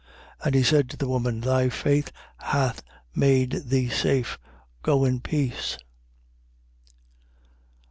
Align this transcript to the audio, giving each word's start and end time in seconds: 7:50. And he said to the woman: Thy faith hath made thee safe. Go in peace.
7:50. 0.39 0.45
And 0.47 0.55
he 0.55 0.63
said 0.63 0.89
to 0.89 0.97
the 0.97 1.07
woman: 1.07 1.41
Thy 1.41 1.69
faith 1.69 2.11
hath 2.39 2.81
made 3.13 3.51
thee 3.69 3.87
safe. 3.87 4.39
Go 4.81 5.05
in 5.05 5.19
peace. 5.19 5.77